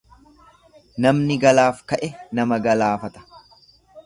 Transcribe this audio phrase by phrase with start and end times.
[1.05, 2.09] Namni galaaf ka'e
[2.41, 3.25] nama galaafata.